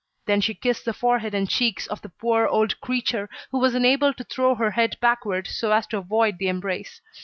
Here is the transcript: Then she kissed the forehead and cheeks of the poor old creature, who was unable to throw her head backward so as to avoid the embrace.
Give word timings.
Then 0.25 0.41
she 0.41 0.55
kissed 0.55 0.85
the 0.85 0.95
forehead 0.95 1.35
and 1.35 1.47
cheeks 1.47 1.85
of 1.85 2.01
the 2.01 2.09
poor 2.09 2.47
old 2.47 2.79
creature, 2.81 3.29
who 3.51 3.59
was 3.59 3.75
unable 3.75 4.15
to 4.15 4.23
throw 4.23 4.55
her 4.55 4.71
head 4.71 4.97
backward 4.99 5.45
so 5.45 5.71
as 5.71 5.85
to 5.85 5.97
avoid 5.99 6.39
the 6.39 6.47
embrace. 6.47 7.01